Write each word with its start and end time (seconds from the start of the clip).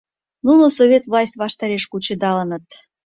Нуно 0.45 0.65
совет 0.77 1.03
власть 1.11 1.39
ваштареш 1.41 1.83
кучедалыныт. 1.91 2.65